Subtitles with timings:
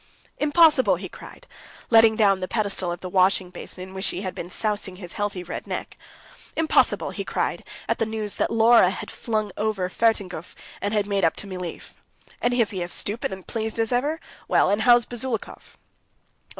[0.39, 1.45] "Impossible!" he cried,
[1.91, 5.13] letting down the pedal of the washing basin in which he had been sousing his
[5.13, 5.95] healthy red neck.
[6.55, 11.23] "Impossible!" he cried, at the news that Laura had flung over Fertinghof and had made
[11.23, 11.93] up to Mileev.
[12.41, 14.19] "And is he as stupid and pleased as ever?
[14.47, 15.77] Well, and how's Buzulukov?"